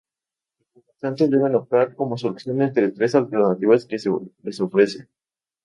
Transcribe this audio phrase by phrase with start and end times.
[0.57, 4.09] Los concursantes deben optar, como solución, entre tres alternativas que se
[4.45, 5.05] les ofrecen.